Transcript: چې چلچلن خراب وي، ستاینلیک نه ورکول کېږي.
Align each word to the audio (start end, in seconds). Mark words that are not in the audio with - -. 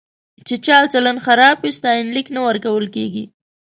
چې 0.47 0.55
چلچلن 0.65 1.17
خراب 1.25 1.57
وي، 1.61 1.71
ستاینلیک 1.79 2.27
نه 2.35 2.41
ورکول 2.47 2.85
کېږي. 2.95 3.23